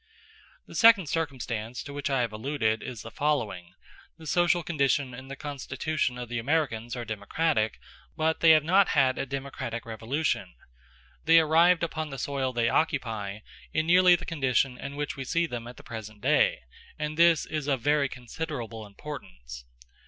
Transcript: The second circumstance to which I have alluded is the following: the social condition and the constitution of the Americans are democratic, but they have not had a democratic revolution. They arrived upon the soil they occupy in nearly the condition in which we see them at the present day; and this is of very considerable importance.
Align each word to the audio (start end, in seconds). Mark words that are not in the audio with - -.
The 0.65 0.73
second 0.73 1.09
circumstance 1.09 1.83
to 1.83 1.93
which 1.93 2.09
I 2.09 2.21
have 2.21 2.33
alluded 2.33 2.81
is 2.81 3.03
the 3.03 3.11
following: 3.11 3.75
the 4.17 4.25
social 4.25 4.63
condition 4.63 5.13
and 5.13 5.29
the 5.29 5.35
constitution 5.35 6.17
of 6.17 6.27
the 6.27 6.39
Americans 6.39 6.95
are 6.95 7.05
democratic, 7.05 7.77
but 8.17 8.39
they 8.39 8.49
have 8.49 8.63
not 8.63 8.87
had 8.97 9.19
a 9.19 9.27
democratic 9.27 9.85
revolution. 9.85 10.55
They 11.25 11.39
arrived 11.39 11.83
upon 11.83 12.09
the 12.09 12.17
soil 12.17 12.51
they 12.51 12.67
occupy 12.67 13.41
in 13.73 13.85
nearly 13.85 14.15
the 14.15 14.25
condition 14.25 14.75
in 14.75 14.95
which 14.95 15.15
we 15.15 15.23
see 15.23 15.45
them 15.45 15.67
at 15.67 15.77
the 15.77 15.83
present 15.83 16.19
day; 16.19 16.61
and 16.97 17.15
this 17.15 17.45
is 17.45 17.67
of 17.67 17.81
very 17.81 18.09
considerable 18.09 18.87
importance. 18.87 19.65